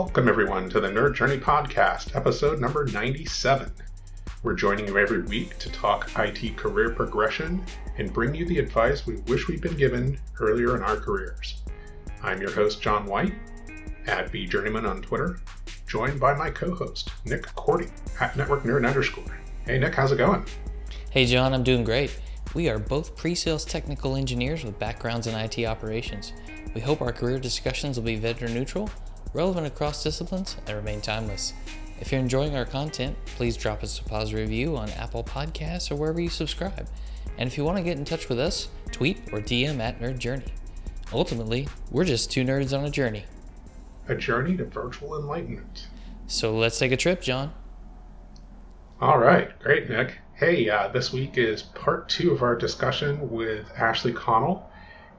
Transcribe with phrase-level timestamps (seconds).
[0.00, 3.72] Welcome, everyone, to the Nerd Journey Podcast, episode number 97.
[4.44, 7.64] We're joining you every week to talk IT career progression
[7.98, 11.62] and bring you the advice we wish we'd been given earlier in our careers.
[12.22, 13.34] I'm your host, John White,
[14.06, 15.40] at vJourneyman on Twitter,
[15.88, 17.90] joined by my co host, Nick Korte,
[18.20, 19.36] at Network Nerd underscore.
[19.66, 20.46] Hey, Nick, how's it going?
[21.10, 22.16] Hey, John, I'm doing great.
[22.54, 26.34] We are both pre sales technical engineers with backgrounds in IT operations.
[26.72, 28.88] We hope our career discussions will be vendor neutral,
[29.32, 31.52] relevant across disciplines, and remain timeless.
[32.00, 35.96] If you're enjoying our content, please drop us a positive review on Apple Podcasts or
[35.96, 36.88] wherever you subscribe.
[37.38, 40.18] And if you want to get in touch with us, tweet or DM at Nerd
[40.18, 40.52] Journey.
[41.12, 43.24] Ultimately, we're just two nerds on a journey.
[44.08, 45.88] A journey to virtual enlightenment.
[46.26, 47.52] So let's take a trip, John.
[49.00, 50.18] All right, great, Nick.
[50.34, 54.70] Hey, uh, this week is part two of our discussion with Ashley Connell.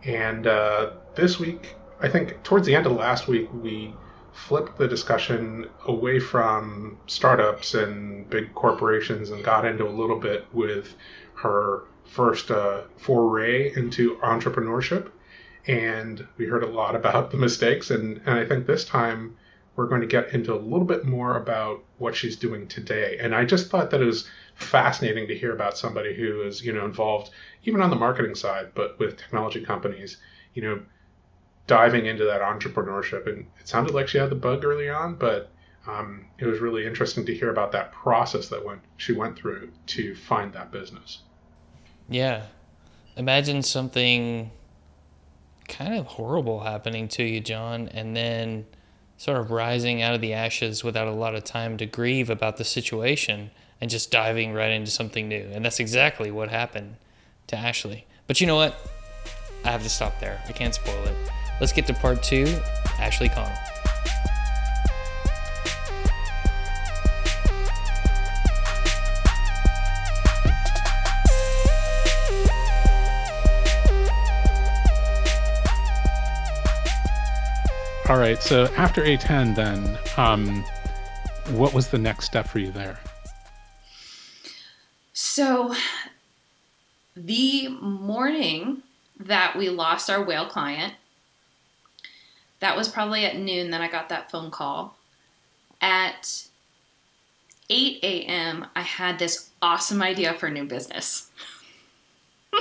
[0.04, 3.94] And uh, this week, I think towards the end of last week, we
[4.32, 10.46] flipped the discussion away from startups and big corporations and got into a little bit
[10.54, 10.96] with
[11.36, 15.12] her first uh, foray into entrepreneurship.
[15.68, 17.92] And we heard a lot about the mistakes.
[17.92, 19.36] And, and I think this time
[19.76, 23.18] we're going to get into a little bit more about what she's doing today.
[23.20, 26.74] And I just thought that it was fascinating to hear about somebody who is, you
[26.74, 27.30] know, involved
[27.64, 30.18] even on the marketing side, but with technology companies,
[30.54, 30.82] you know,
[31.70, 33.28] diving into that entrepreneurship.
[33.28, 35.52] And it sounded like she had the bug early on, but
[35.88, 39.72] um, it was really interesting to hear about that process that went she went through
[39.88, 41.20] to find that business.
[42.10, 42.48] Yeah,
[43.16, 44.52] imagine something
[45.68, 48.66] kind of horrible happening to you, John, and then
[49.18, 52.58] sort of rising out of the ashes without a lot of time to grieve about
[52.58, 55.48] the situation and just diving right into something new.
[55.52, 56.96] And that's exactly what happened
[57.48, 58.08] to Ashley.
[58.28, 58.76] But you know what?
[59.64, 60.42] I have to stop there.
[60.48, 61.39] I can't spoil it.
[61.60, 62.60] Let's get to part two
[63.00, 63.56] Ashley Connell.
[78.10, 78.42] All right.
[78.42, 80.66] So after A10, then, um,
[81.56, 83.00] what was the next step for you there?
[85.14, 85.76] So
[87.16, 88.82] the morning
[89.20, 90.96] that we lost our whale client,
[92.60, 94.96] that was probably at noon that I got that phone call.
[95.82, 96.44] At
[97.70, 101.30] 8 a.m., I had this awesome idea for a new business.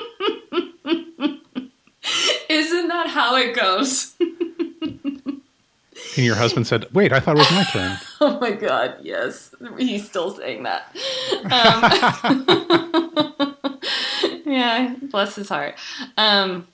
[2.49, 4.15] Isn't that how it goes?
[6.19, 7.97] And your husband said, Wait, I thought it was my turn.
[8.21, 9.55] oh my God, yes.
[9.79, 10.97] He's still saying that.
[11.45, 11.91] Um,
[14.45, 15.77] yeah, bless his heart.
[16.17, 16.67] Um,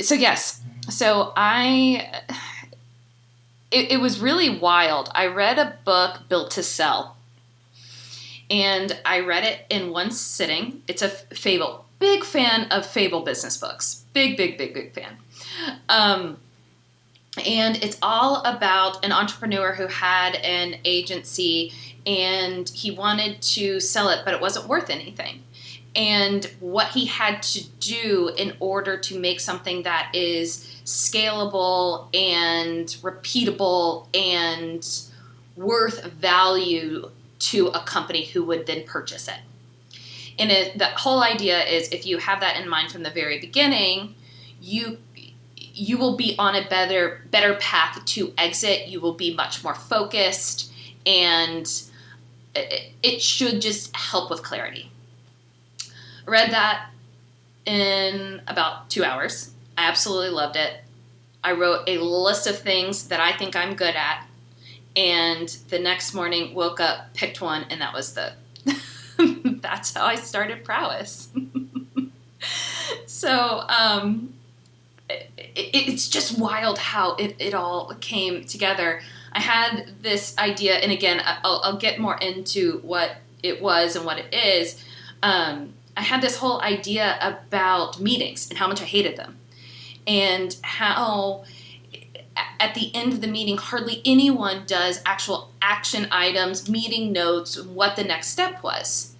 [0.00, 2.22] so, yes, so I.
[3.70, 5.10] It, it was really wild.
[5.14, 7.16] I read a book, Built to Sell,
[8.50, 10.82] and I read it in one sitting.
[10.88, 11.84] It's a fable.
[11.98, 14.04] Big fan of fable business books.
[14.14, 15.18] Big, big, big, big fan.
[15.88, 16.38] Um,
[17.44, 21.72] and it's all about an entrepreneur who had an agency
[22.06, 25.42] and he wanted to sell it, but it wasn't worth anything.
[25.98, 32.86] And what he had to do in order to make something that is scalable and
[33.02, 34.86] repeatable and
[35.56, 37.10] worth value
[37.40, 39.40] to a company who would then purchase it.
[40.38, 43.40] And it, the whole idea is if you have that in mind from the very
[43.40, 44.14] beginning,
[44.60, 44.98] you
[45.56, 48.86] you will be on a better better path to exit.
[48.86, 50.72] You will be much more focused,
[51.04, 51.66] and
[52.54, 54.92] it, it should just help with clarity.
[56.28, 56.90] Read that
[57.64, 59.52] in about two hours.
[59.78, 60.74] I absolutely loved it.
[61.42, 64.26] I wrote a list of things that I think I'm good at,
[64.94, 68.32] and the next morning woke up, picked one, and that was the.
[69.62, 71.28] that's how I started prowess.
[73.06, 74.34] so um,
[75.08, 79.00] it, it's just wild how it, it all came together.
[79.32, 83.12] I had this idea, and again, I'll, I'll get more into what
[83.42, 84.84] it was and what it is.
[85.22, 89.36] Um, I had this whole idea about meetings and how much I hated them,
[90.06, 91.44] and how
[92.60, 97.96] at the end of the meeting, hardly anyone does actual action items, meeting notes, what
[97.96, 99.14] the next step was.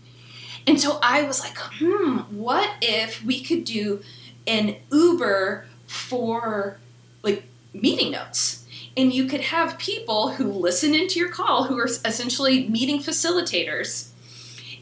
[0.66, 4.02] And so I was like, hmm, what if we could do
[4.48, 6.78] an Uber for
[7.22, 8.64] like meeting notes.
[8.96, 14.07] And you could have people who listen into your call who are essentially meeting facilitators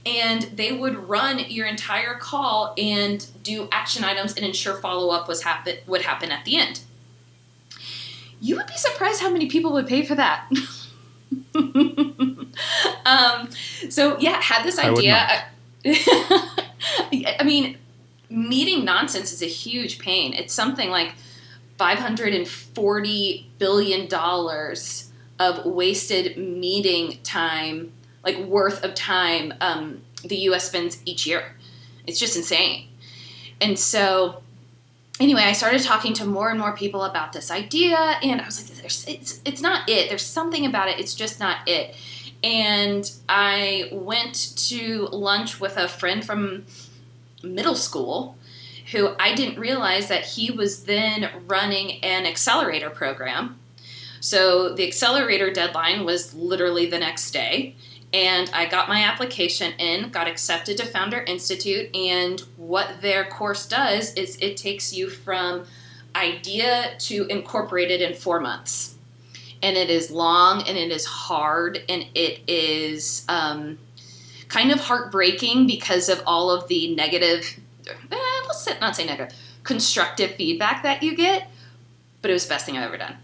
[0.07, 5.29] and they would run your entire call and do action items and ensure follow up
[5.29, 6.81] was happen would happen at the end.
[8.41, 10.49] you would be surprised how many people would pay for that.
[13.07, 13.51] um,
[13.89, 15.47] so yeah, had this idea.
[15.85, 17.79] I mean,
[18.31, 20.33] meeting nonsense is a huge pain.
[20.33, 21.15] It's something like
[21.79, 27.93] five hundred and forty billion dollars of wasted meeting time,
[28.27, 30.67] like worth of time, um, the U.S.
[30.67, 31.55] spends each year.
[32.07, 32.89] It's just insane.
[33.61, 34.43] And so
[35.21, 38.69] anyway, I started talking to more and more people about this idea, and I was
[38.69, 40.09] like, it's, it's not it.
[40.09, 40.99] There's something about it.
[40.99, 41.95] It's just not it.
[42.43, 46.67] And I went to lunch with a friend from
[47.43, 48.37] middle school
[48.93, 53.59] who I didn't realize that he was then running an accelerator program.
[54.21, 57.75] So the accelerator deadline was literally the next day
[58.13, 63.67] and I got my application in, got accepted to Founder Institute, and what their course
[63.67, 65.67] does is it takes you from
[66.15, 68.95] idea to incorporated in four months.
[69.63, 73.79] And it is long and it is hard and it is um,
[74.49, 77.59] kind of heartbreaking because of all of the negative,
[77.89, 78.17] eh,
[78.47, 81.51] let's not say negative, constructive feedback that you get.
[82.23, 83.17] But it was the best thing I've ever done.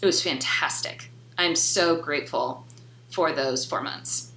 [0.00, 1.10] It was fantastic.
[1.36, 2.64] I'm so grateful
[3.08, 4.32] for those four months.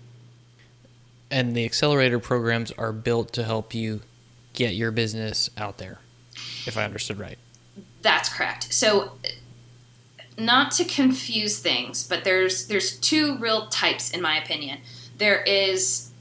[1.30, 4.02] And the accelerator programs are built to help you
[4.54, 6.00] get your business out there,
[6.66, 7.38] if I understood right.
[8.02, 8.74] That's correct.
[8.74, 9.14] So,
[10.38, 14.80] not to confuse things, but there's there's two real types in my opinion.
[15.18, 16.12] There is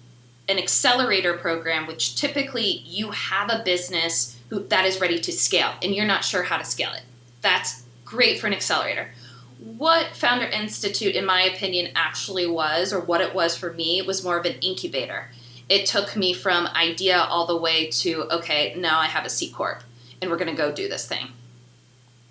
[0.48, 5.72] an accelerator program, which typically you have a business who, that is ready to scale,
[5.82, 7.02] and you're not sure how to scale it.
[7.40, 9.10] That's great for an accelerator
[9.60, 14.24] what Founder Institute, in my opinion, actually was, or what it was for me, was
[14.24, 15.30] more of an incubator.
[15.68, 19.50] It took me from idea all the way to, okay, now I have a C
[19.50, 19.82] Corp
[20.20, 21.28] and we're going to go do this thing.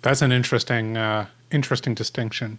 [0.02, 2.58] That's an interesting, uh, interesting distinction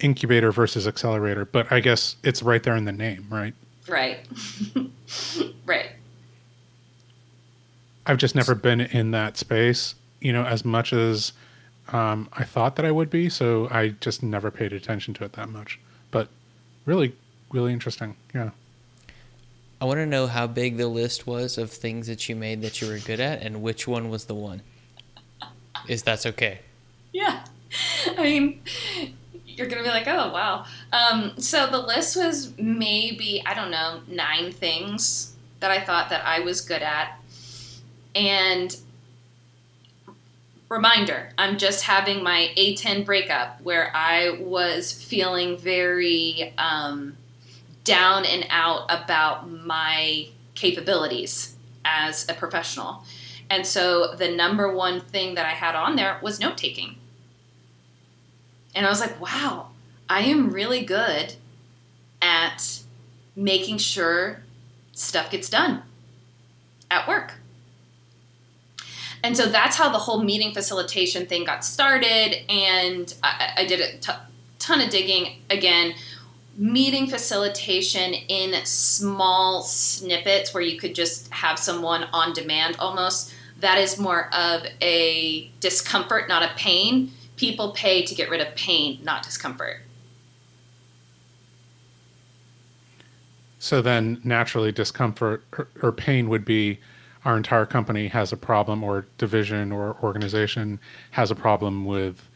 [0.00, 3.54] incubator versus accelerator, but I guess it's right there in the name, right?
[3.88, 4.18] Right.
[5.66, 5.90] right.
[8.06, 11.32] I've just never been in that space, you know, as much as
[11.92, 15.34] um, I thought that I would be, so I just never paid attention to it
[15.34, 15.78] that much.
[16.10, 16.28] But
[16.86, 17.14] really,
[17.50, 18.16] really interesting.
[18.34, 18.50] Yeah.
[19.80, 22.80] I want to know how big the list was of things that you made that
[22.80, 24.62] you were good at, and which one was the one.
[25.88, 26.60] Is that's okay?
[27.12, 27.44] Yeah.
[28.16, 28.62] I mean,
[29.46, 30.64] you're gonna be like, oh wow.
[30.92, 36.24] Um, so the list was maybe I don't know nine things that I thought that
[36.24, 37.18] I was good at,
[38.14, 38.74] and
[40.68, 47.16] reminder i'm just having my a10 breakup where i was feeling very um,
[47.84, 53.04] down and out about my capabilities as a professional.
[53.50, 56.96] And so the number one thing that i had on there was note taking.
[58.74, 59.68] And i was like wow
[60.08, 61.34] i am really good
[62.20, 62.80] at
[63.36, 64.40] making sure
[64.92, 65.82] stuff gets done
[66.90, 67.34] at work
[69.24, 72.36] and so that's how the whole meeting facilitation thing got started.
[72.50, 74.12] And I, I did a t-
[74.58, 75.94] ton of digging again.
[76.58, 83.32] Meeting facilitation in small snippets where you could just have someone on demand almost.
[83.60, 87.10] That is more of a discomfort, not a pain.
[87.36, 89.78] People pay to get rid of pain, not discomfort.
[93.58, 96.78] So then, naturally, discomfort or, or pain would be
[97.24, 100.78] our entire company has a problem or division or organization
[101.12, 102.28] has a problem with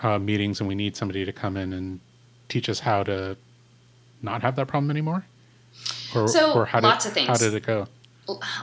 [0.00, 2.00] uh, meetings and we need somebody to come in and
[2.48, 3.36] teach us how to
[4.22, 5.24] not have that problem anymore?
[6.14, 7.28] Or, so or how lots did, of things.
[7.28, 7.86] how did it go?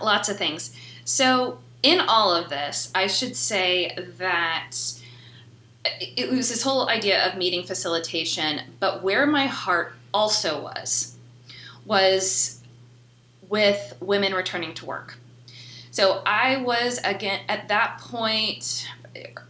[0.02, 0.76] Lots of things.
[1.06, 4.72] So in all of this i should say that
[6.00, 11.16] it was this whole idea of meeting facilitation but where my heart also was
[11.86, 12.62] was
[13.50, 15.18] with women returning to work
[15.94, 18.90] so I was again at that point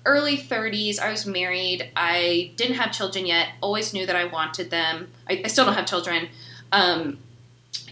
[0.05, 0.99] early 30s.
[0.99, 1.89] I was married.
[1.95, 3.47] I didn't have children yet.
[3.61, 5.09] Always knew that I wanted them.
[5.29, 6.27] I, I still don't have children.
[6.73, 7.19] Um,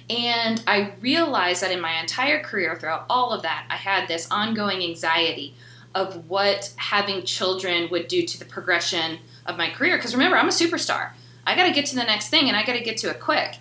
[0.10, 4.30] and I realized that in my entire career, throughout all of that, I had this
[4.30, 5.56] ongoing anxiety
[5.96, 9.96] of what having children would do to the progression of my career.
[9.96, 11.12] Because remember, I'm a superstar.
[11.48, 13.22] I got to get to the next thing and I got to get to it
[13.22, 13.60] quick.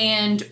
[0.00, 0.50] And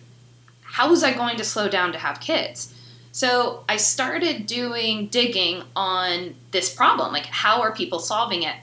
[0.61, 2.70] how was I going to slow down to have kids?
[3.11, 8.55] So I started doing digging on this problem like, how are people solving it?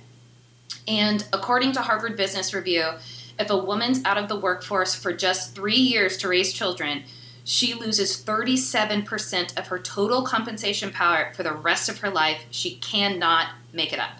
[0.87, 2.93] And according to Harvard Business Review,
[3.39, 7.05] if a woman's out of the workforce for just three years to raise children,
[7.45, 12.47] she loses 37% of her total compensation power for the rest of her life.
[12.51, 14.13] She cannot make it up.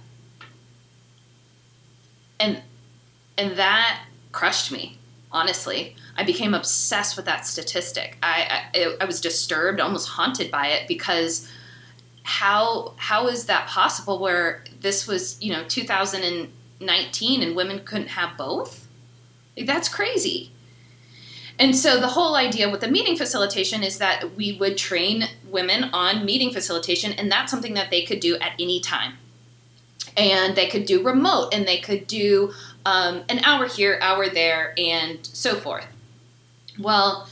[2.41, 2.63] and
[3.37, 4.98] and that crushed me
[5.31, 8.17] honestly i became obsessed with that statistic.
[8.23, 11.49] I i, I was disturbed almost haunted by it because
[12.29, 18.37] how how is that possible where this was you know 2019 and women couldn't have
[18.37, 18.87] both?
[19.57, 20.53] Like, that's crazy.
[21.59, 25.85] And so the whole idea with the meeting facilitation is that we would train women
[25.85, 29.15] on meeting facilitation and that's something that they could do at any time.
[30.15, 32.53] And they could do remote and they could do
[32.87, 35.87] um, an hour here hour there and so forth
[36.79, 37.29] well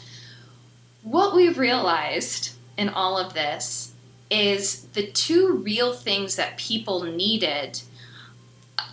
[1.03, 3.95] what we've realized in all of this
[4.31, 7.81] is the two real things that people needed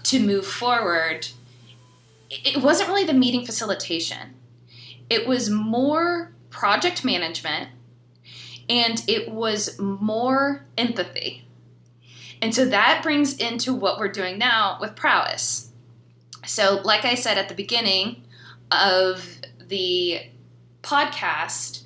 [0.03, 1.27] to move forward.
[2.29, 4.35] It wasn't really the meeting facilitation,
[5.09, 7.69] it was more project management
[8.69, 11.47] and it was more empathy.
[12.41, 15.71] And so that brings into what we're doing now with prowess.
[16.45, 18.23] So, like I said at the beginning
[18.71, 19.25] of
[19.59, 20.21] the
[20.81, 21.83] podcast,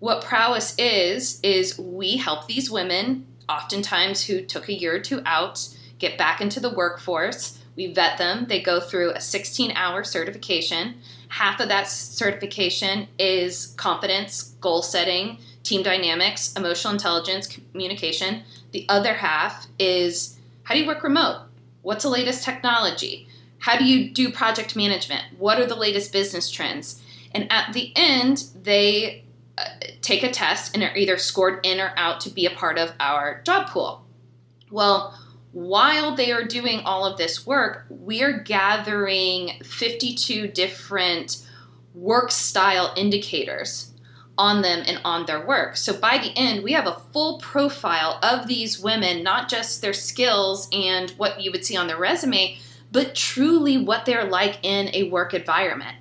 [0.00, 5.22] what prowess is is we help these women oftentimes who took a year or two
[5.24, 5.68] out
[5.98, 7.58] get back into the workforce.
[7.76, 8.46] We vet them.
[8.48, 10.96] They go through a 16 hour certification.
[11.28, 18.42] Half of that certification is confidence goal setting team dynamics emotional intelligence communication.
[18.72, 21.46] The other half is how do you work remote?
[21.82, 23.26] What's the latest technology
[23.64, 27.02] how do you do project management what are the latest business trends
[27.34, 29.24] and at the end they
[29.56, 29.64] uh,
[30.02, 32.92] take a test and are either scored in or out to be a part of
[32.98, 34.04] our job pool.
[34.68, 35.16] Well,
[35.52, 41.46] while they are doing all of this work, we are gathering 52 different
[41.94, 43.92] work style indicators
[44.36, 45.76] on them and on their work.
[45.76, 49.92] So by the end, we have a full profile of these women, not just their
[49.92, 52.58] skills and what you would see on their resume,
[52.94, 55.96] but truly what they're like in a work environment.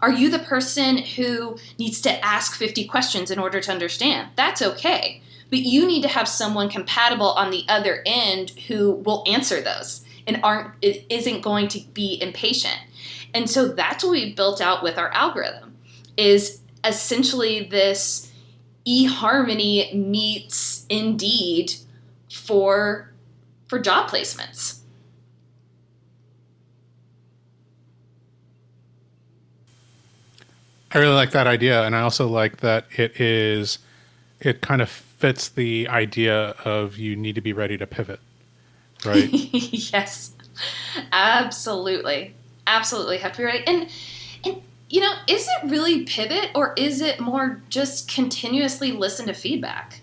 [0.00, 4.30] Are you the person who needs to ask 50 questions in order to understand?
[4.34, 5.22] That's okay.
[5.50, 10.04] But you need to have someone compatible on the other end who will answer those
[10.26, 12.78] and aren't isn't going to be impatient.
[13.34, 15.76] And so that's what we built out with our algorithm
[16.16, 18.32] is essentially this
[18.86, 21.74] eHarmony meets Indeed
[22.30, 23.12] for
[23.66, 24.77] for job placements.
[30.92, 33.78] I really like that idea, and I also like that it is
[34.40, 38.20] it kind of fits the idea of you need to be ready to pivot,
[39.04, 39.28] right?
[39.32, 40.32] yes,
[41.12, 42.34] absolutely,
[42.66, 43.64] absolutely have to be ready.
[43.66, 43.88] And
[44.44, 49.34] and you know, is it really pivot or is it more just continuously listen to
[49.34, 50.00] feedback?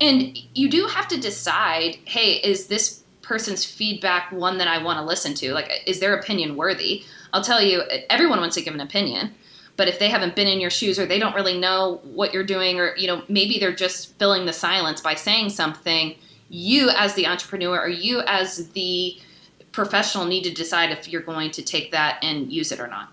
[0.00, 4.98] And you do have to decide, hey, is this person's feedback one that I want
[4.98, 5.54] to listen to?
[5.54, 7.04] Like, is their opinion worthy?
[7.32, 9.34] I'll tell you, everyone wants to give an opinion
[9.76, 12.44] but if they haven't been in your shoes or they don't really know what you're
[12.44, 16.14] doing or you know maybe they're just filling the silence by saying something
[16.48, 19.16] you as the entrepreneur or you as the
[19.72, 23.12] professional need to decide if you're going to take that and use it or not.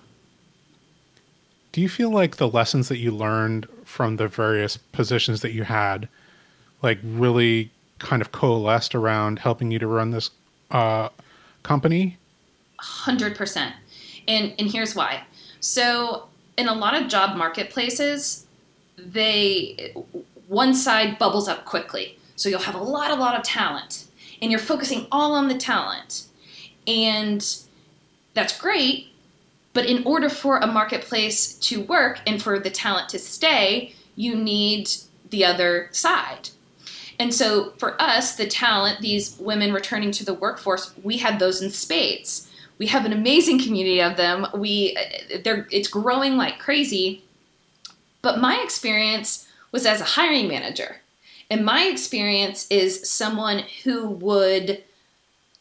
[1.72, 5.63] Do you feel like the lessons that you learned from the various positions that you
[5.63, 6.08] had
[6.82, 10.29] like really kind of coalesced around helping you to run this
[10.72, 11.10] uh,
[11.63, 12.17] company?
[12.79, 13.74] 100%
[14.27, 15.24] and and here's why.
[15.60, 18.45] So in a lot of job marketplaces,
[18.98, 19.93] they
[20.48, 22.17] one side bubbles up quickly.
[22.36, 24.05] So you'll have a lot, a lot of talent,
[24.41, 26.25] and you're focusing all on the talent,
[26.88, 27.45] and
[28.33, 29.07] that's great.
[29.74, 34.36] But in order for a marketplace to work and for the talent to stay, you
[34.36, 34.89] need
[35.29, 36.50] the other side.
[37.19, 41.62] And so for us, the talent, these women returning to the workforce, we had those
[41.62, 44.48] in spades we have an amazing community of them.
[44.56, 44.98] We
[45.44, 47.24] they're it's growing like crazy.
[48.22, 50.98] But my experience was as a hiring manager.
[51.50, 54.84] And my experience is someone who would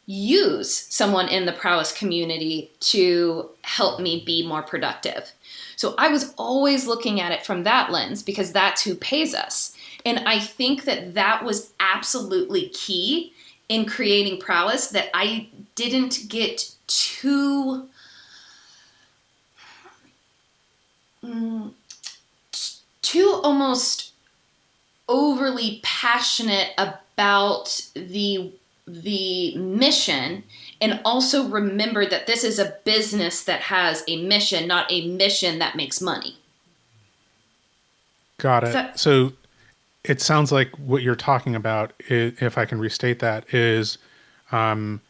[0.06, 5.32] use someone in the prowess community to help me be more productive.
[5.76, 9.76] So I was always looking at it from that lens because that's who pays us.
[10.04, 13.32] And I think that that was absolutely key
[13.68, 17.88] in creating prowess that I didn't get too
[21.24, 21.72] mm,
[23.00, 24.12] too almost
[25.08, 28.52] overly passionate about the
[28.86, 30.42] the mission
[30.80, 35.58] and also remember that this is a business that has a mission not a mission
[35.60, 36.36] that makes money.
[38.38, 38.72] Got it.
[38.72, 39.32] That- so
[40.04, 43.98] it sounds like what you're talking about if i can restate that is
[44.52, 45.00] um,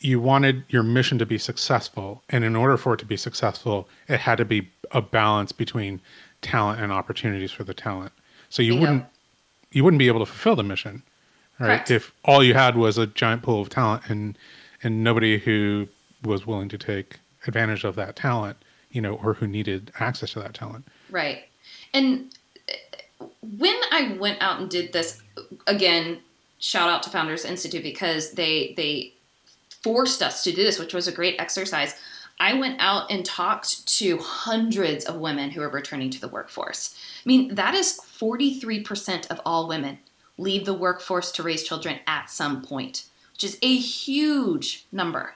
[0.00, 3.88] you wanted your mission to be successful, and in order for it to be successful,
[4.06, 6.00] it had to be a balance between
[6.40, 8.12] talent and opportunities for the talent.
[8.48, 9.04] So you wouldn't
[9.72, 11.02] you wouldn't be able to fulfill the mission,
[11.58, 11.66] right?
[11.66, 11.90] Correct.
[11.90, 14.38] If all you had was a giant pool of talent and
[14.82, 15.88] and nobody who
[16.22, 18.56] was willing to take advantage of that talent,
[18.90, 20.86] you know, or who needed access to that talent.
[21.10, 21.44] Right.
[21.92, 22.32] And
[23.42, 25.22] when I went out and did this,
[25.66, 26.20] again,
[26.58, 29.14] shout out to Founders Institute because they they
[29.82, 31.94] forced us to do this, which was a great exercise.
[32.40, 36.94] I went out and talked to hundreds of women who are returning to the workforce.
[37.24, 39.98] I mean, that is 43% of all women
[40.36, 45.34] leave the workforce to raise children at some point, which is a huge number.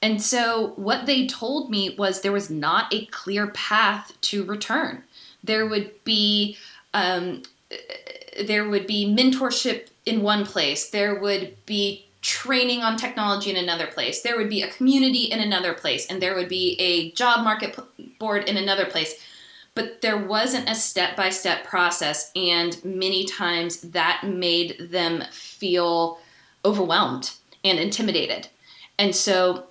[0.00, 5.02] And so, what they told me was there was not a clear path to return.
[5.42, 6.56] There would be
[6.96, 7.42] um,
[8.46, 10.88] there would be mentorship in one place.
[10.88, 14.22] There would be training on technology in another place.
[14.22, 17.78] There would be a community in another place, and there would be a job market
[18.18, 19.14] board in another place.
[19.74, 26.18] But there wasn't a step by step process, and many times that made them feel
[26.64, 28.48] overwhelmed and intimidated.
[28.98, 29.66] And so,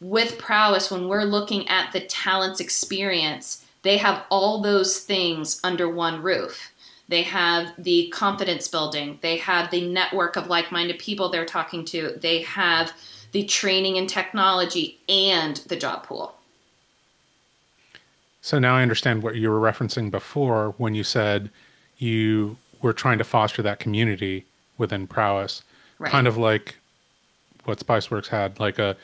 [0.00, 5.88] with prowess, when we're looking at the talents experience, they have all those things under
[5.88, 6.72] one roof.
[7.08, 11.84] They have the confidence building, they have the network of like minded people they're talking
[11.86, 12.92] to, they have
[13.32, 16.34] the training and technology, and the job pool.
[18.40, 21.50] So now I understand what you were referencing before when you said
[21.98, 24.44] you were trying to foster that community
[24.78, 25.62] within prowess,
[25.98, 26.10] Right.
[26.10, 26.76] kind of like
[27.64, 28.96] what Spiceworks had, like a,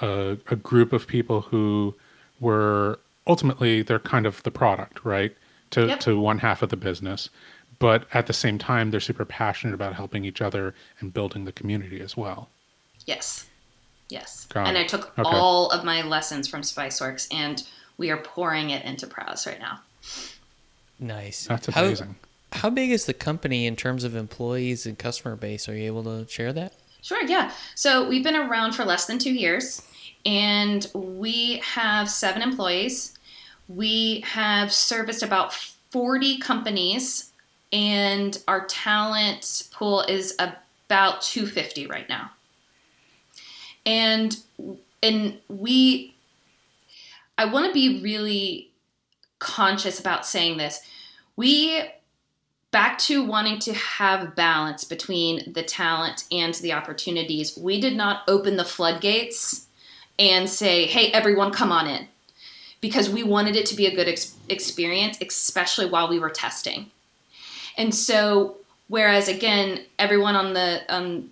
[0.00, 1.94] a a group of people who
[2.40, 5.36] were ultimately they're kind of the product, right?
[5.72, 6.00] To Yep.
[6.00, 7.28] to one half of the business,
[7.78, 11.52] but at the same time they're super passionate about helping each other and building the
[11.52, 12.48] community as well.
[13.04, 13.46] Yes.
[14.08, 14.46] Yes.
[14.46, 14.80] Got and it.
[14.80, 15.22] I took Okay.
[15.28, 17.62] all of my lessons from Spiceworks and
[17.98, 19.80] we are pouring it into Prowess right now.
[20.98, 21.46] Nice.
[21.46, 22.16] That's How- amazing.
[22.52, 25.68] How, big is the company in terms of employees and customer base?
[25.68, 26.72] Are you able to share that?
[27.02, 27.52] Sure, yeah.
[27.74, 29.82] So we've been around for less than two years,
[30.24, 33.17] and we have seven employees.
[33.68, 35.54] We have serviced about
[35.90, 37.32] 40 companies,
[37.72, 42.30] and our talent pool is about 250 right now.
[43.84, 44.36] And
[45.02, 46.14] and we
[47.36, 48.70] I want to be really
[49.38, 50.80] conscious about saying this.
[51.36, 51.82] We
[52.70, 57.56] back to wanting to have balance between the talent and the opportunities.
[57.56, 59.66] We did not open the floodgates
[60.18, 62.08] and say, "Hey, everyone, come on in,"
[62.80, 66.90] because we wanted it to be a good ex- experience, especially while we were testing.
[67.76, 68.56] And so,
[68.88, 70.82] whereas again, everyone on the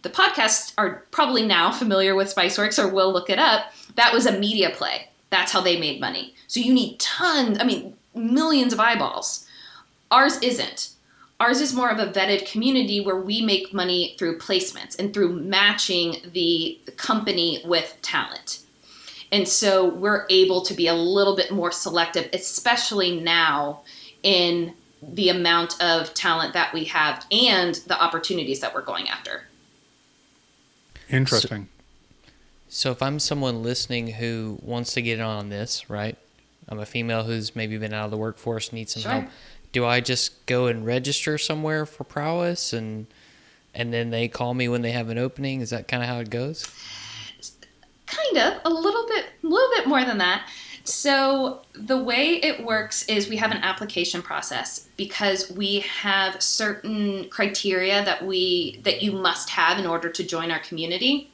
[0.02, 3.72] the podcast are probably now familiar with Spiceworks or will look it up.
[3.96, 5.08] That was a media play.
[5.30, 6.34] That's how they made money.
[6.46, 7.58] So you need tons.
[7.58, 9.46] I mean, millions of eyeballs.
[10.10, 10.90] Ours isn't.
[11.38, 15.34] Ours is more of a vetted community where we make money through placements and through
[15.34, 18.60] matching the company with talent.
[19.32, 23.82] And so we're able to be a little bit more selective, especially now
[24.22, 29.44] in the amount of talent that we have and the opportunities that we're going after.
[31.08, 31.68] Interesting.
[32.68, 36.16] So if I'm someone listening who wants to get on this, right?
[36.68, 39.12] I'm a female who's maybe been out of the workforce, needs some Sure.
[39.12, 39.24] help.
[39.72, 43.06] Do I just go and register somewhere for prowess and
[43.74, 45.60] and then they call me when they have an opening?
[45.60, 46.66] Is that kind of how it goes?
[48.16, 50.48] Kind of a little bit a little bit more than that.
[50.84, 57.28] So the way it works is we have an application process because we have certain
[57.28, 61.30] criteria that we that you must have in order to join our community.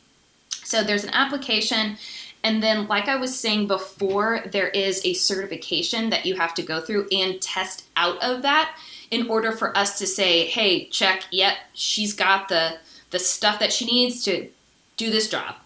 [0.64, 1.98] So there's an application
[2.44, 6.62] and then like i was saying before there is a certification that you have to
[6.62, 8.76] go through and test out of that
[9.10, 12.76] in order for us to say hey check yep she's got the
[13.10, 14.48] the stuff that she needs to
[14.96, 15.56] do this job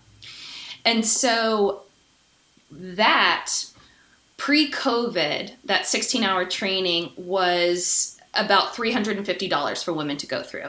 [0.87, 1.83] and so
[2.71, 3.53] that
[4.37, 10.69] pre COVID, that 16 hour training was about $350 for women to go through.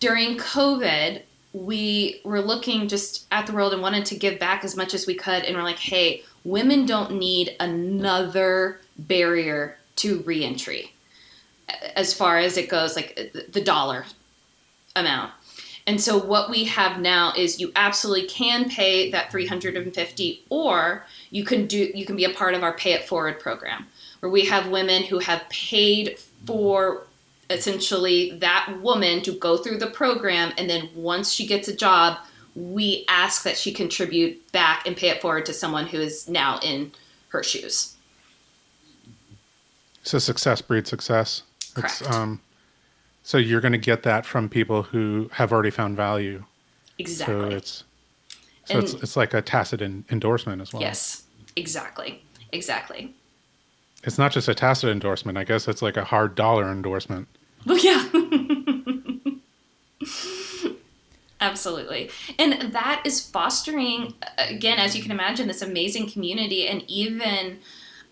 [0.00, 4.76] During COVID, we were looking just at the world and wanted to give back as
[4.76, 5.44] much as we could.
[5.44, 10.92] And we're like, hey, women don't need another barrier to reentry
[11.94, 14.04] as far as it goes, like the dollar
[14.94, 15.32] amount.
[15.86, 21.44] And so what we have now is you absolutely can pay that 350 or you
[21.44, 23.86] can do you can be a part of our pay it forward program
[24.20, 27.04] where we have women who have paid for
[27.50, 32.18] essentially that woman to go through the program and then once she gets a job
[32.56, 36.58] we ask that she contribute back and pay it forward to someone who is now
[36.62, 36.90] in
[37.28, 37.94] her shoes.
[40.02, 41.42] So success breeds success.
[41.74, 42.00] Correct.
[42.00, 42.40] It's, um,
[43.26, 46.44] so you're going to get that from people who have already found value.
[46.96, 47.34] Exactly.
[47.50, 47.84] So it's
[48.66, 50.80] so it's And- it's like a tacit en- endorsement as well.
[50.80, 51.24] yes,
[51.56, 52.22] exactly.
[52.52, 53.12] Exactly.
[54.04, 55.36] It's not just a tacit endorsement.
[55.38, 57.26] I guess it's like a hard dollar endorsement.
[57.66, 58.04] Well, yeah.
[61.40, 62.10] Absolutely.
[62.38, 67.58] And that is fostering, again, as you can imagine, this amazing community and even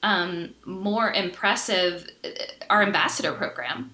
[0.03, 2.29] um, more impressive, uh,
[2.68, 3.90] our ambassador program.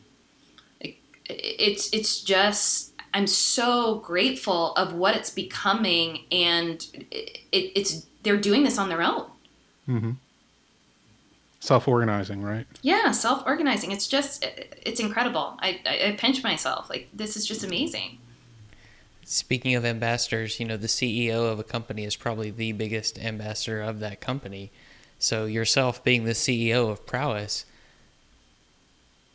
[1.31, 8.37] Like, It's, it's just, I'm so grateful of what it's becoming and it, it's, they're
[8.37, 9.27] doing this on their own.
[9.89, 10.11] Mm-hmm.
[11.61, 12.67] Self-organizing, right?
[12.81, 13.93] Yeah, self organizing.
[13.93, 14.47] It's just,
[14.83, 15.59] it's incredible.
[15.61, 16.89] I, I, I pinch myself.
[16.89, 18.19] Like, this is just amazing.
[19.25, 23.83] Speaking of ambassadors, you know, the CEO of a company is probably the biggest ambassador
[23.83, 24.73] of that company.
[25.19, 27.67] So, yourself being the CEO of Prowess,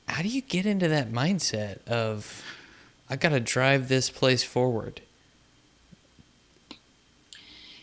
[0.07, 2.43] how do you get into that mindset of,
[3.09, 5.01] I got to drive this place forward?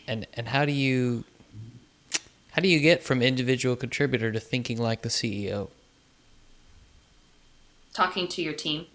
[0.07, 1.23] And, and how do you
[2.51, 5.69] how do you get from individual contributor to thinking like the CEO?
[7.93, 8.87] talking to your team.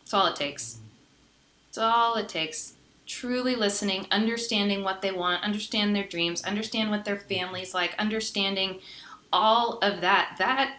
[0.00, 0.78] That's all it takes.
[1.66, 2.74] That's all it takes.
[3.06, 8.80] Truly listening, understanding what they want, understand their dreams, understand what their family's like, understanding
[9.32, 10.36] all of that.
[10.38, 10.78] That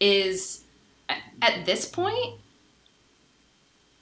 [0.00, 0.61] is,
[1.08, 2.40] at this point,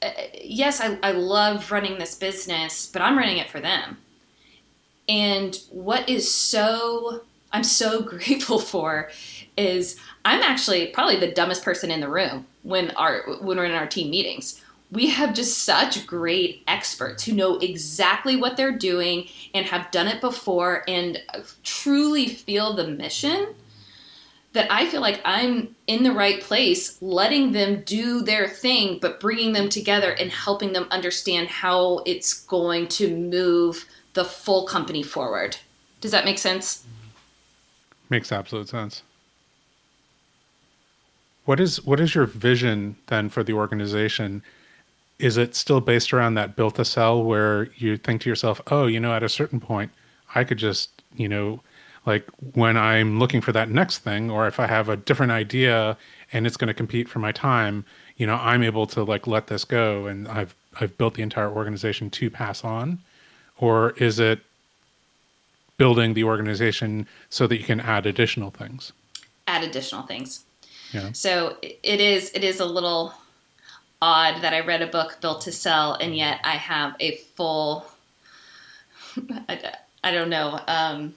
[0.03, 0.11] uh,
[0.43, 3.99] yes, I, I love running this business, but I'm running it for them.
[5.09, 9.11] And what is so, I'm so grateful for
[9.57, 13.73] is I'm actually probably the dumbest person in the room when our when we're in
[13.73, 14.63] our team meetings.
[14.93, 20.09] We have just such great experts who know exactly what they're doing and have done
[20.09, 21.23] it before and
[21.63, 23.55] truly feel the mission
[24.53, 29.21] that I feel like I'm in the right place, letting them do their thing, but
[29.21, 35.03] bringing them together and helping them understand how it's going to move the full company
[35.03, 35.57] forward.
[36.01, 36.85] Does that make sense?
[38.09, 39.03] Makes absolute sense.
[41.45, 44.43] What is what is your vision then for the organization?
[45.19, 48.87] Is it still based around that Built to Sell where you think to yourself, oh,
[48.87, 49.93] you know, at a certain point,
[50.35, 51.61] I could just, you know,
[52.11, 55.96] like when I'm looking for that next thing, or if I have a different idea
[56.33, 57.85] and it's going to compete for my time,
[58.16, 61.49] you know, I'm able to like let this go and I've I've built the entire
[61.49, 62.99] organization to pass on?
[63.59, 64.40] Or is it
[65.77, 68.92] building the organization so that you can add additional things?
[69.46, 70.44] Add additional things.
[70.92, 71.12] Yeah.
[71.12, 73.14] So it is it is a little
[74.03, 77.87] odd that I read a book built to sell and yet I have a full
[79.49, 81.14] I, I don't know um,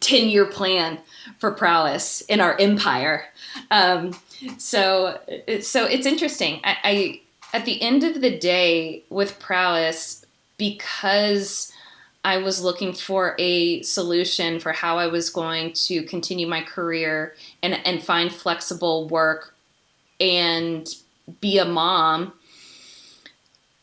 [0.00, 0.98] 10 year plan
[1.38, 3.26] for prowess in our empire.
[3.70, 4.14] Um,
[4.58, 5.18] so
[5.60, 6.60] so it's interesting.
[6.64, 7.20] I, I
[7.54, 10.24] at the end of the day with prowess
[10.56, 11.72] because
[12.24, 17.34] I was looking for a solution for how I was going to continue my career
[17.62, 19.54] and, and find flexible work
[20.20, 20.88] and
[21.40, 22.32] be a mom.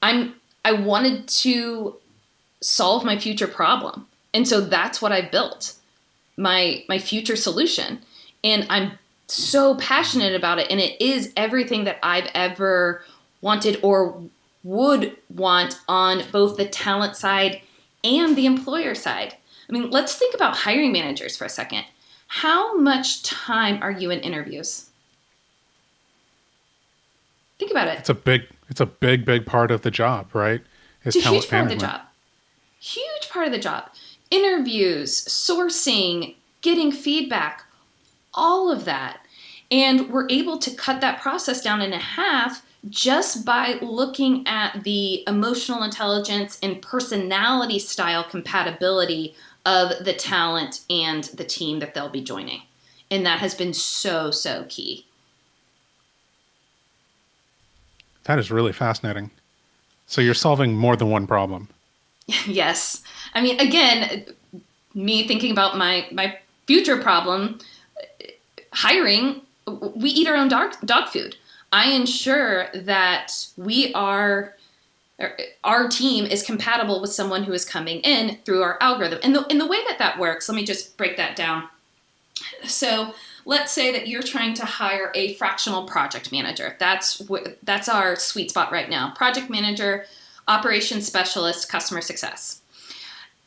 [0.02, 1.99] I'm I wanted to
[2.62, 4.08] solve my future problem.
[4.34, 5.76] And so that's what I built.
[6.38, 8.00] My my future solution.
[8.44, 13.04] And I'm so passionate about it and it is everything that I've ever
[13.42, 14.22] wanted or
[14.64, 17.62] would want on both the talent side
[18.04, 19.36] and the employer side.
[19.70, 21.86] I mean, let's think about hiring managers for a second.
[22.28, 24.90] How much time are you in interviews?
[27.60, 28.00] Think about it.
[28.00, 30.62] It's a big it's a big big part of the job, right?
[31.04, 32.02] Is It's a talent huge part of the job.
[32.80, 33.90] Huge part of the job.
[34.32, 37.64] Interviews, sourcing, getting feedback,
[38.34, 39.20] all of that.
[39.72, 44.84] And we're able to cut that process down in a half just by looking at
[44.84, 52.10] the emotional intelligence and personality style compatibility of the talent and the team that they'll
[52.10, 52.62] be joining.
[53.12, 55.06] And that has been so, so key.
[58.24, 59.32] That is really fascinating.
[60.08, 61.68] So you're solving more than one problem.
[62.48, 63.04] yes.
[63.34, 64.26] I mean, again,
[64.94, 66.38] me thinking about my my
[66.68, 67.60] future problem,
[68.74, 69.42] hiring.
[69.96, 71.36] We eat our own dog dog food.
[71.72, 74.56] I ensure that we are
[75.22, 79.20] er, our team is compatible with someone who is coming in through our algorithm.
[79.22, 81.70] And the, and the way that that works, let me just break that down.
[82.64, 83.14] So
[83.46, 86.76] let's say that you're trying to hire a fractional project manager.
[86.80, 87.22] That's
[87.64, 89.12] that's our sweet spot right now.
[89.16, 90.06] Project manager,
[90.50, 92.62] operations specialist, customer success.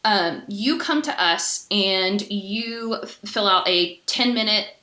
[0.04, 4.76] Um, you come to us and you fill out a 10 minute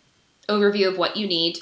[0.47, 1.58] overview of what you need,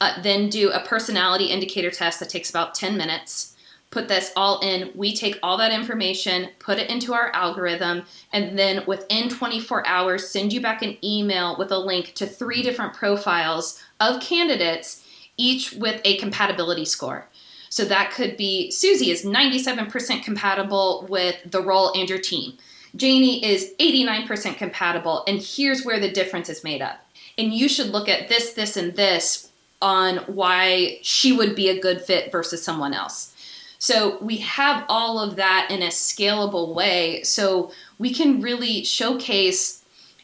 [0.00, 3.52] uh, then do a personality indicator test that takes about 10 minutes
[3.92, 4.90] put this all in.
[4.96, 10.28] We take all that information, put it into our algorithm, and then within 24 hours,
[10.28, 15.74] send you back an email with a link to three different profiles of candidates, each
[15.74, 17.28] with a compatibility score.
[17.72, 22.58] So that could be Susie is 97% compatible with the role and your team.
[22.94, 26.98] Janie is 89% compatible, and here's where the difference is made up.
[27.38, 31.80] And you should look at this, this, and this on why she would be a
[31.80, 33.34] good fit versus someone else.
[33.78, 37.22] So we have all of that in a scalable way.
[37.22, 39.81] So we can really showcase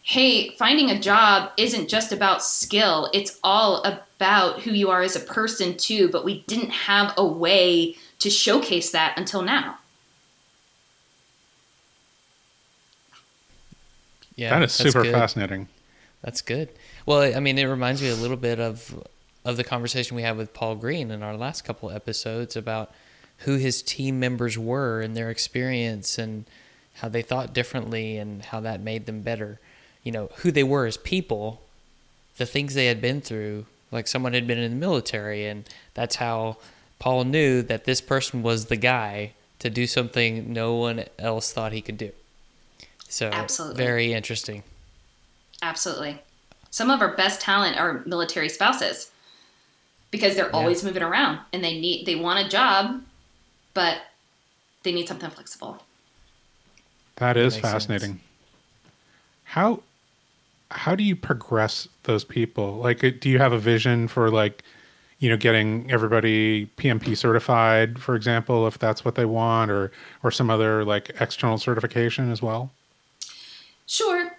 [0.08, 5.14] hey, finding a job isn't just about skill, it's all about who you are as
[5.14, 6.08] a person, too.
[6.08, 9.76] But we didn't have a way to showcase that until now.
[14.34, 15.12] Yeah, that is super good.
[15.12, 15.68] fascinating.
[16.22, 16.70] That's good.
[17.04, 19.04] Well, I mean, it reminds me a little bit of
[19.44, 22.92] of the conversation we had with Paul Green in our last couple episodes about
[23.38, 26.46] who his team members were and their experience and
[26.94, 29.60] how they thought differently and how that made them better.
[30.08, 31.60] You know, who they were as people,
[32.38, 36.16] the things they had been through, like someone had been in the military, and that's
[36.16, 36.56] how
[36.98, 41.72] Paul knew that this person was the guy to do something no one else thought
[41.72, 42.12] he could do.
[43.06, 43.84] So, Absolutely.
[43.84, 44.62] very interesting.
[45.60, 46.22] Absolutely.
[46.70, 49.10] Some of our best talent are military spouses
[50.10, 50.56] because they're yeah.
[50.56, 53.02] always moving around and they need they want a job
[53.74, 53.98] but
[54.84, 55.82] they need something flexible.
[57.16, 58.12] That is that fascinating.
[58.12, 58.22] Sense.
[59.44, 59.82] How
[60.70, 62.76] how do you progress those people?
[62.76, 64.62] Like, uh, do you have a vision for like,
[65.18, 69.90] you know, getting everybody PMP certified, for example, if that's what they want, or
[70.22, 72.70] or some other like external certification as well?
[73.86, 74.36] Sure.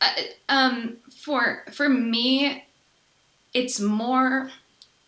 [0.00, 0.10] Uh,
[0.48, 2.64] um, for for me,
[3.52, 4.50] it's more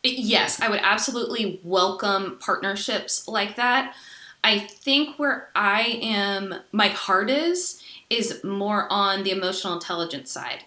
[0.03, 3.95] yes, I would absolutely welcome partnerships like that.
[4.43, 10.65] I think where I am, my heart is, is more on the emotional intelligence side.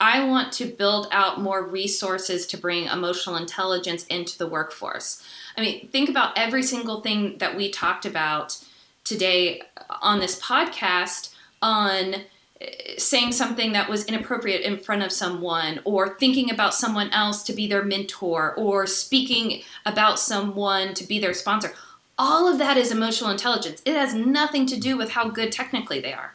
[0.00, 5.22] I want to build out more resources to bring emotional intelligence into the workforce.
[5.56, 8.58] I mean, think about every single thing that we talked about
[9.04, 9.60] today
[10.00, 12.14] on this podcast on
[12.60, 17.42] eh, saying something that was inappropriate in front of someone or thinking about someone else
[17.42, 21.74] to be their mentor or speaking about someone to be their sponsor
[22.18, 26.00] all of that is emotional intelligence it has nothing to do with how good technically
[26.00, 26.34] they are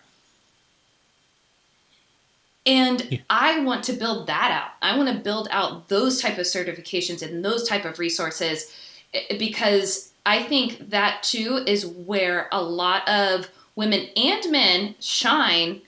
[2.65, 3.19] and yeah.
[3.29, 7.21] i want to build that out i want to build out those type of certifications
[7.21, 8.73] and those type of resources
[9.13, 15.81] eh, because i think that too is where a lot of women and men shine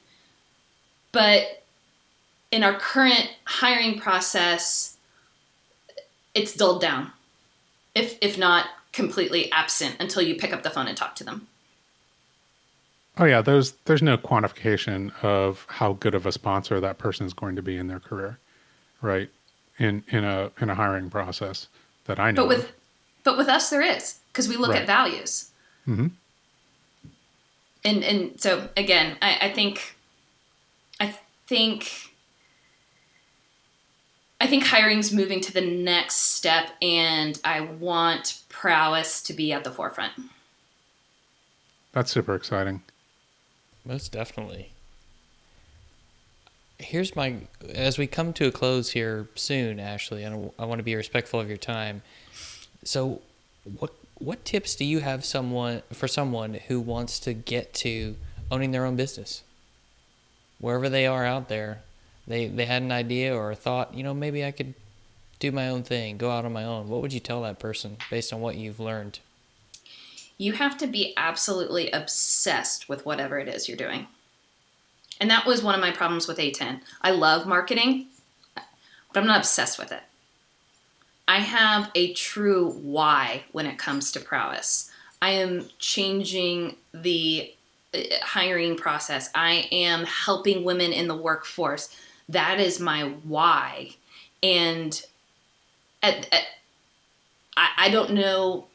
[1.11, 1.63] but
[2.51, 4.97] in our current hiring process,
[6.33, 7.11] it's dulled down,
[7.95, 11.47] if if not completely absent until you pick up the phone and talk to them.
[13.19, 17.33] Oh yeah, there's there's no quantification of how good of a sponsor that person is
[17.33, 18.37] going to be in their career,
[19.01, 19.29] right?
[19.79, 21.67] In in a in a hiring process
[22.05, 22.43] that I know.
[22.43, 22.71] But with of.
[23.23, 24.81] but with us there is because we look right.
[24.81, 25.51] at values.
[25.87, 26.07] Mm-hmm.
[27.83, 29.95] And and so again, I, I think
[30.99, 31.15] I
[31.47, 32.13] think
[34.39, 39.63] I think hiring's moving to the next step and I want prowess to be at
[39.63, 40.13] the forefront.
[41.93, 42.83] That's super exciting.
[43.87, 44.71] Most definitely.
[46.79, 47.37] Here's my
[47.73, 51.39] as we come to a close here soon, Ashley, and I want to be respectful
[51.39, 52.03] of your time.
[52.83, 53.21] So,
[53.79, 58.15] what what tips do you have someone for someone who wants to get to
[58.51, 59.43] owning their own business?
[60.59, 61.81] wherever they are out there,
[62.27, 64.73] they they had an idea or a thought, you know, maybe I could
[65.39, 66.89] do my own thing, go out on my own.
[66.89, 69.19] What would you tell that person based on what you've learned?
[70.37, 74.07] You have to be absolutely obsessed with whatever it is you're doing.
[75.19, 76.81] And that was one of my problems with A10.
[77.01, 78.07] I love marketing,
[78.53, 80.03] but I'm not obsessed with it.
[81.27, 84.91] I have a true why when it comes to prowess.
[85.21, 87.51] I am changing the
[87.93, 89.29] uh, hiring process.
[89.35, 91.93] I am helping women in the workforce.
[92.29, 93.95] That is my why.
[94.43, 95.01] And
[96.03, 96.43] at, at,
[97.57, 98.67] I, I don't know,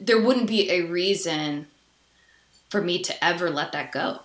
[0.00, 1.66] there wouldn't be a reason
[2.70, 4.20] for me to ever let that go.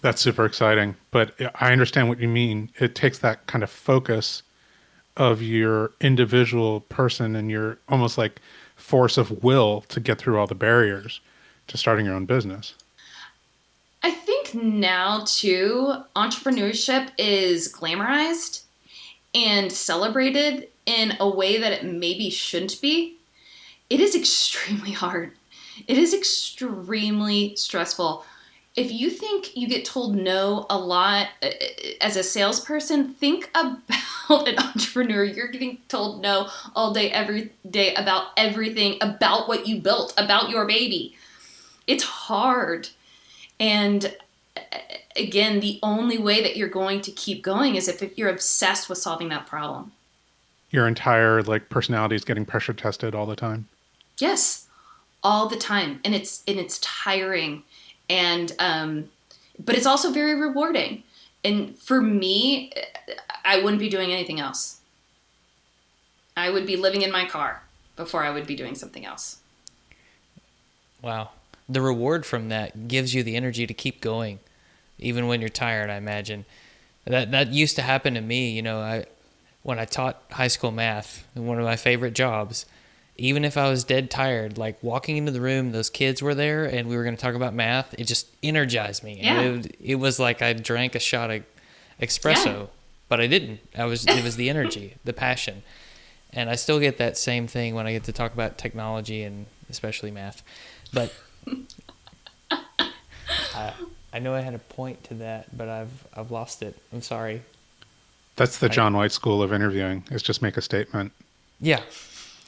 [0.00, 0.96] That's super exciting.
[1.10, 2.70] But I understand what you mean.
[2.78, 4.42] It takes that kind of focus
[5.16, 8.40] of your individual person and your almost like
[8.76, 11.20] force of will to get through all the barriers
[11.66, 12.74] to starting your own business.
[14.02, 18.62] I think now too, entrepreneurship is glamorized
[19.34, 23.18] and celebrated in a way that it maybe shouldn't be.
[23.90, 25.32] It is extremely hard.
[25.86, 28.24] It is extremely stressful.
[28.74, 31.50] If you think you get told no a lot uh,
[32.00, 33.80] as a salesperson, think about
[34.48, 35.24] an entrepreneur.
[35.24, 40.48] You're getting told no all day, every day about everything, about what you built, about
[40.48, 41.16] your baby.
[41.86, 42.88] It's hard.
[43.60, 44.16] And
[44.56, 44.60] uh,
[45.16, 48.98] again, the only way that you're going to keep going is if you're obsessed with
[48.98, 49.92] solving that problem.
[50.70, 53.68] Your entire like personality is getting pressure tested all the time.
[54.18, 54.66] Yes,
[55.22, 57.62] all the time, and it's and it's tiring,
[58.10, 59.08] and um,
[59.58, 61.02] but it's also very rewarding.
[61.44, 62.72] And for me,
[63.44, 64.80] I wouldn't be doing anything else.
[66.36, 67.62] I would be living in my car
[67.96, 69.38] before I would be doing something else.
[71.02, 71.30] Wow.
[71.68, 74.38] The reward from that gives you the energy to keep going,
[74.98, 76.44] even when you're tired, I imagine.
[77.04, 79.06] That that used to happen to me, you know, I
[79.62, 82.64] when I taught high school math, one of my favorite jobs,
[83.16, 86.64] even if I was dead tired, like walking into the room, those kids were there
[86.64, 89.18] and we were going to talk about math, it just energized me.
[89.20, 89.40] Yeah.
[89.40, 91.42] It, it was like I drank a shot of
[92.00, 92.66] espresso, Yeah.
[93.08, 93.60] but I didn't.
[93.76, 95.62] I was it was the energy, the passion.
[96.32, 99.46] And I still get that same thing when I get to talk about technology and
[99.70, 100.42] especially math.
[100.92, 101.12] But
[102.50, 103.72] I,
[104.12, 106.76] I know I had a point to that, but I've I've lost it.
[106.92, 107.42] I'm sorry.
[108.38, 110.04] That's the John White school of interviewing.
[110.12, 111.12] Is just make a statement.
[111.60, 111.82] Yeah.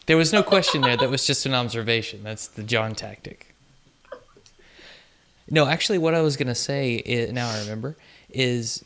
[0.07, 0.97] There was no question there.
[0.97, 2.23] That was just an observation.
[2.23, 3.55] That's the John tactic.
[5.51, 7.97] No, actually, what I was going to say, i now I remember,
[8.31, 8.85] is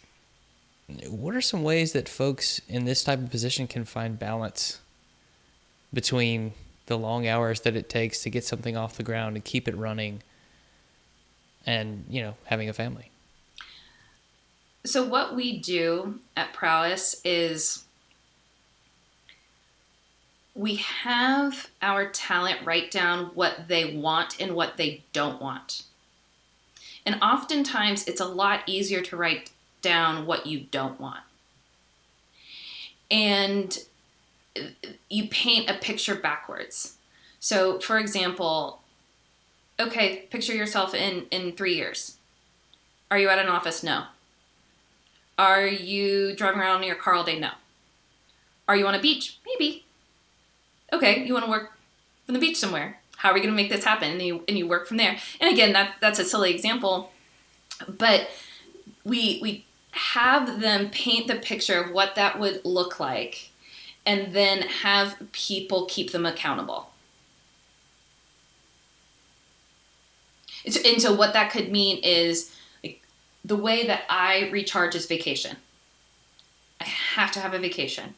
[1.08, 4.80] what are some ways that folks in this type of position can find balance
[5.92, 6.54] between
[6.86, 9.76] the long hours that it takes to get something off the ground and keep it
[9.76, 10.22] running
[11.66, 13.10] and, you know, having a family?
[14.86, 17.84] So, what we do at Prowess is
[20.54, 25.84] we have our talent write down what they want and what they don't want.
[27.06, 31.20] And oftentimes, it's a lot easier to write down what you don't want.
[33.10, 33.76] And
[35.08, 36.96] you paint a picture backwards.
[37.40, 38.80] So, for example,
[39.80, 42.16] okay, picture yourself in, in three years.
[43.10, 43.82] Are you at an office?
[43.82, 44.04] No.
[45.38, 47.38] Are you driving around in your car all day?
[47.38, 47.50] No.
[48.68, 49.38] Are you on a beach?
[49.46, 49.84] Maybe.
[50.92, 51.72] Okay, you want to work
[52.24, 53.00] from the beach somewhere.
[53.16, 54.12] How are we going to make this happen?
[54.12, 55.16] And you and you work from there.
[55.40, 57.10] And again, that that's a silly example,
[57.88, 58.28] but
[59.04, 63.50] we we have them paint the picture of what that would look like,
[64.04, 66.90] and then have people keep them accountable.
[70.64, 72.54] And so, what that could mean is
[73.44, 75.56] the way that I recharge is vacation.
[76.80, 78.14] I have to have a vacation.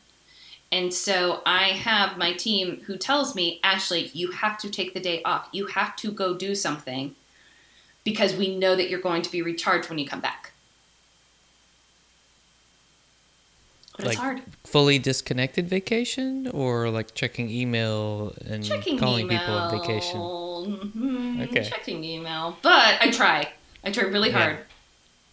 [0.72, 5.00] And so I have my team who tells me, Ashley, you have to take the
[5.00, 5.48] day off.
[5.52, 7.14] You have to go do something
[8.04, 10.52] because we know that you're going to be recharged when you come back.
[13.96, 14.42] But it's hard.
[14.64, 19.38] fully disconnected vacation or like checking email and Checking calling email.
[19.38, 20.20] people on vacation?
[20.20, 21.62] Mhm, Okay.
[21.64, 22.58] Checking email.
[22.62, 23.52] But I try.
[23.84, 24.38] I try really Yeah.
[24.42, 24.58] hard.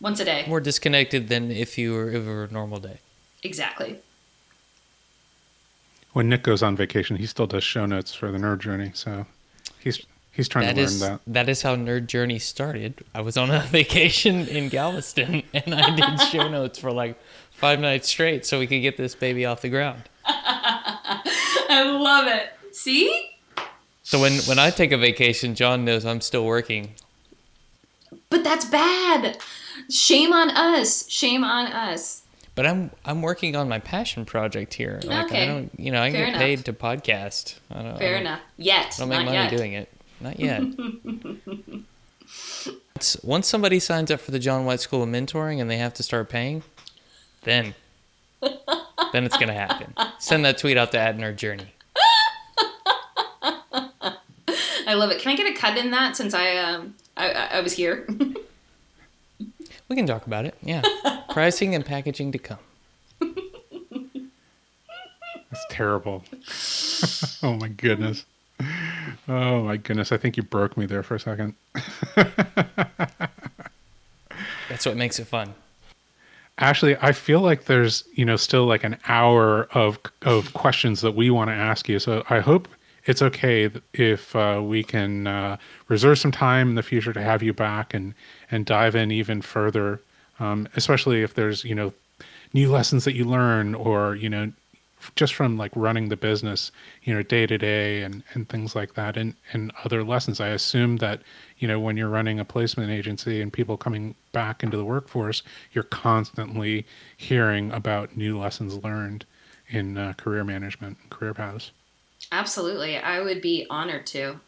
[0.03, 0.43] Once a day.
[0.49, 2.97] More disconnected than if you were if it were a normal day.
[3.41, 3.99] Exactly.
[6.11, 8.91] When Nick goes on vacation, he still does show notes for the Nerd Journey.
[8.93, 9.25] So
[9.79, 11.21] he's he's trying That to learn is that.
[11.25, 12.95] that is how Nerd Journey started.
[13.15, 17.17] I was on a vacation in Galveston and I did show notes for like
[17.51, 20.03] five nights straight so we could get this baby off the ground.
[20.25, 22.49] I love it.
[22.75, 23.29] See?
[24.03, 26.95] So when when I take a vacation, John knows I'm still working.
[28.29, 29.37] But that's bad.
[29.89, 31.07] Shame on us.
[31.09, 32.21] Shame on us.
[32.55, 34.99] But I'm I'm working on my passion project here.
[35.03, 35.43] Like Okay.
[35.43, 36.41] I don't you know I Fair get enough.
[36.41, 37.55] paid to podcast.
[37.71, 38.39] I don't, I Fair don't- enough.
[38.57, 38.93] Yet.
[38.95, 39.57] I don't make Not money yet.
[39.57, 39.89] doing it.
[40.21, 40.61] Not yet.
[43.23, 46.03] Once- somebody signs up for the John White School of Mentoring and they have to
[46.03, 46.63] start paying,
[47.43, 47.73] then
[49.11, 49.93] then it's gonna happen.
[50.19, 51.67] Send that tweet out to Ad Nerd Journey.
[54.85, 55.21] I love it.
[55.21, 58.07] Can I get a cut in that since I um I, I I was here?
[59.89, 60.55] We can talk about it.
[60.61, 60.81] Yeah,
[61.29, 62.59] pricing and packaging to come.
[65.53, 66.23] That's terrible.
[67.43, 68.25] oh my goodness.
[69.27, 70.11] Oh my goodness.
[70.11, 71.53] I think you broke me there for a second.
[72.15, 72.31] That's
[74.69, 75.53] That's what makes it fun.
[76.57, 81.13] Actually, I feel like there's you know still like an hour of of questions that
[81.13, 81.99] we want to ask you.
[81.99, 82.67] So I hope
[83.05, 87.43] it's okay if uh, we can uh, reserve some time in the future to have
[87.43, 88.13] you back and
[88.49, 90.01] and dive in even further,
[90.39, 91.93] um, especially if there's you know
[92.53, 94.51] new lessons that you learn or you know
[95.15, 96.71] just from like running the business,
[97.03, 100.39] you know, day to day and, and things like that and, and other lessons.
[100.39, 101.21] I assume that,
[101.57, 105.43] you know, when you're running a placement agency and people coming back into the workforce,
[105.73, 106.85] you're constantly
[107.17, 109.25] hearing about new lessons learned
[109.69, 111.71] in uh, career management and career paths.
[112.31, 112.97] Absolutely.
[112.97, 114.39] I would be honored to.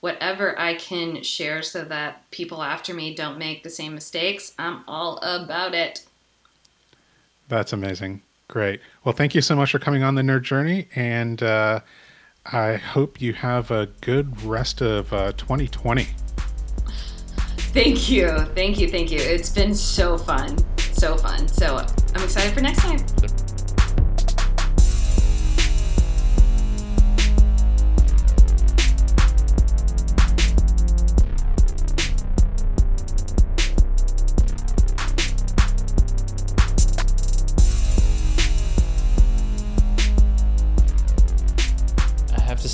[0.00, 4.84] Whatever I can share so that people after me don't make the same mistakes, I'm
[4.86, 6.04] all about it.
[7.48, 8.22] That's amazing.
[8.46, 8.80] Great.
[9.04, 11.80] Well, thank you so much for coming on the Nerd Journey, and uh,
[12.46, 16.08] I hope you have a good rest of uh, 2020.
[17.72, 18.30] Thank you.
[18.54, 18.88] Thank you.
[18.88, 19.18] Thank you.
[19.18, 20.56] It's been so fun.
[20.78, 21.46] So fun.
[21.46, 23.47] So I'm excited for next time.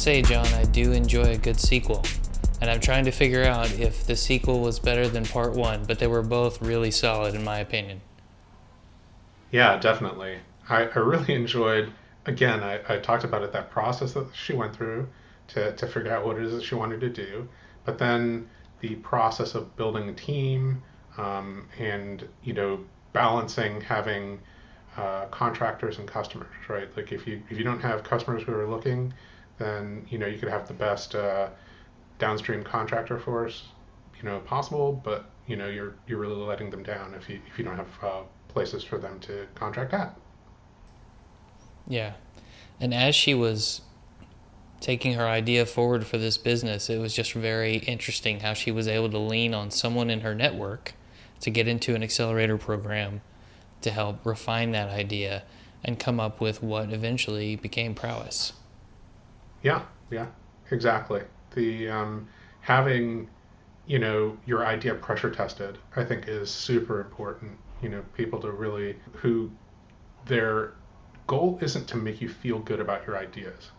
[0.04, 2.04] Say, John, I do enjoy a good sequel.
[2.60, 5.98] And I'm trying to figure out if the sequel was better than part one, but
[5.98, 8.02] they were both really solid, in my opinion.
[9.50, 10.40] Yeah, definitely.
[10.68, 11.90] I, I really enjoyed,
[12.26, 15.08] again, I, I talked about it, that process that she went through
[15.48, 17.48] to, to figure out what it is that she wanted to do.
[17.86, 18.46] But then
[18.80, 20.82] the process of building a team
[21.16, 22.84] um, and, you know,
[23.14, 24.38] balancing having
[24.98, 26.94] uh, contractors and customers, right?
[26.94, 29.14] Like if you if you don't have customers who are looking
[29.58, 31.48] then you know you could have the best uh,
[32.18, 33.64] downstream contractor force
[34.24, 37.58] you know possible, but you know you're you're really letting them down if you if
[37.58, 40.16] you don't have uh, places for them to contract at.
[41.86, 42.14] Yeah,
[42.80, 43.82] and as she was
[44.80, 48.88] taking her idea forward for this business, it was just very interesting how she was
[48.88, 50.94] able to lean on someone in her network
[51.40, 53.20] to get into an accelerator program
[53.80, 55.42] to help refine that idea
[55.84, 58.54] and come up with what eventually became prowess.
[59.64, 60.28] Yeah, yeah,
[60.70, 61.22] exactly.
[61.54, 62.28] The um,
[62.60, 63.28] having
[63.86, 67.58] you know your idea pressure tested, I think, is super important.
[67.82, 69.50] You know, people to really who
[70.26, 70.74] their
[71.26, 73.72] goal isn't to make you feel good about your ideas.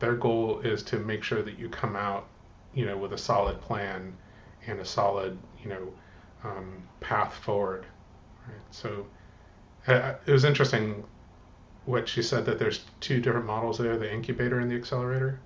[0.00, 2.28] Their goal is to make sure that you come out,
[2.74, 4.16] you know, with a solid plan
[4.66, 5.94] and a solid, you know,
[6.44, 7.86] um, path forward.
[8.46, 8.62] Right?
[8.70, 9.06] So
[9.88, 11.04] uh, it was interesting
[11.88, 15.40] what she said that there's two different models there, the incubator and the accelerator.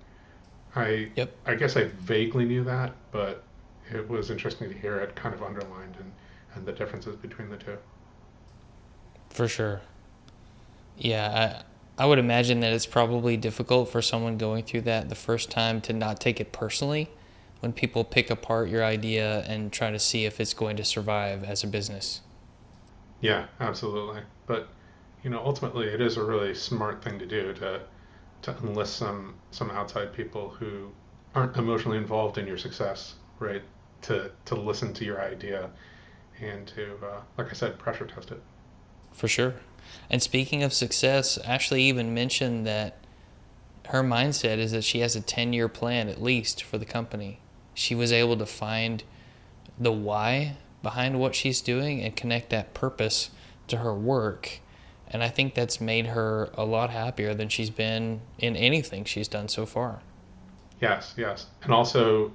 [0.75, 1.33] I yep.
[1.45, 3.43] I guess I vaguely knew that, but
[3.89, 6.11] it was interesting to hear it kind of underlined and,
[6.53, 7.77] and the differences between the two.
[9.29, 9.81] For sure.
[10.97, 11.63] Yeah,
[11.97, 15.49] I I would imagine that it's probably difficult for someone going through that the first
[15.49, 17.09] time to not take it personally
[17.61, 21.45] when people pick apart your idea and try to see if it's going to survive
[21.45, 22.19] as a business.
[23.21, 24.23] Yeah, absolutely.
[24.45, 24.67] But
[25.23, 27.81] you know, ultimately, it is a really smart thing to do to
[28.43, 30.91] to enlist some some outside people who
[31.33, 33.63] aren't emotionally involved in your success, right?
[34.03, 35.69] To to listen to your idea
[36.41, 38.41] and to, uh, like I said, pressure test it.
[39.13, 39.55] For sure.
[40.09, 42.97] And speaking of success, Ashley even mentioned that
[43.87, 47.39] her mindset is that she has a 10 year plan at least for the company.
[47.73, 49.03] She was able to find
[49.79, 53.29] the why behind what she's doing and connect that purpose
[53.67, 54.59] to her work
[55.13, 59.27] and I think that's made her a lot happier than she's been in anything she's
[59.27, 60.01] done so far.
[60.81, 62.31] Yes, yes, and also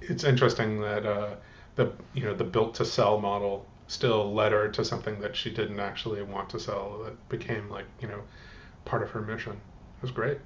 [0.00, 1.34] it's interesting that uh,
[1.74, 5.50] the you know the built to sell model still led her to something that she
[5.50, 8.22] didn't actually want to sell that became like you know
[8.84, 9.52] part of her mission.
[9.52, 10.38] It was great.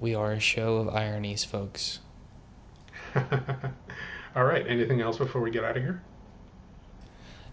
[0.00, 2.00] We are a show of ironies, folks.
[4.36, 4.66] All right.
[4.66, 6.02] Anything else before we get out of here?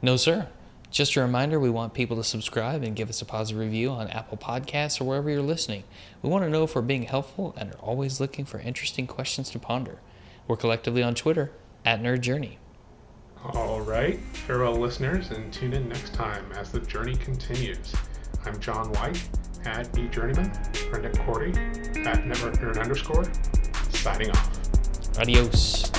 [0.02, 0.48] No, sir.
[0.92, 4.10] Just a reminder we want people to subscribe and give us a positive review on
[4.10, 5.86] Apple Podcasts or wherever you're listening.
[6.22, 9.50] We want to know if we're being helpful and are always looking for interesting questions
[9.52, 10.00] to ponder.
[10.50, 11.52] We're collectively on Twitter
[11.86, 12.60] at Nerd Journey.
[13.54, 14.20] All right.
[14.34, 17.94] Farewell, listeners, and tune in next time as the journey continues.
[18.46, 19.30] I'm John White
[19.64, 21.56] at vJourneyman, for Nick Korte
[22.06, 23.26] at Network Nerd underscore,
[23.92, 24.60] signing off.
[25.18, 25.90] Adios.